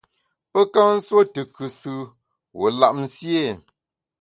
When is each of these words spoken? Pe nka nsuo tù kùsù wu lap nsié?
Pe 0.51 0.59
nka 0.67 0.81
nsuo 0.95 1.21
tù 1.33 1.41
kùsù 1.55 1.93
wu 2.57 2.67
lap 2.79 2.93
nsié? 3.03 3.43